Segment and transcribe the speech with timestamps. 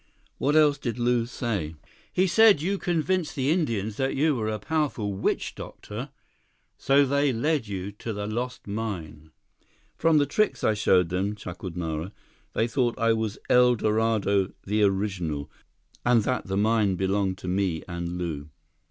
[0.39, 1.75] "What else did Lew say?"
[2.11, 6.09] "He said you convinced the Indians that you were a powerful witch doctor,
[6.75, 9.29] so they led you to the lost mine."
[9.99, 12.11] "From the tricks I showed them," chuckled Nara,
[12.53, 15.51] "they thought I was El Dorado the Original,
[16.03, 18.49] and that the mine belonged to me and Lew.